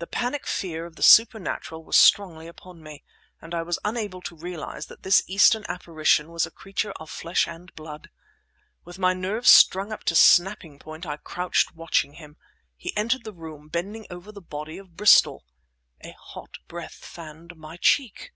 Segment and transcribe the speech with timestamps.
[0.00, 3.04] The panic fear of the supernatural was strongly upon me,
[3.40, 7.46] and I was unable to realize that this Eastern apparition was a creature of flesh
[7.46, 8.10] and blood.
[8.82, 12.36] With my nerves strung up to snapping point, I crouched watching him.
[12.76, 15.44] He entered the room, bending over the body of Bristol.
[16.00, 18.32] A hot breath fanned my cheek!